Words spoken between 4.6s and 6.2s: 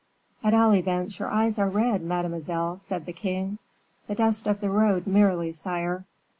road merely, sire."